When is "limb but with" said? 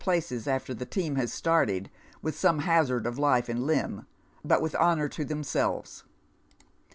3.67-4.73